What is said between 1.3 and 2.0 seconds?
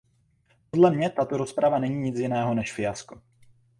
rozprava není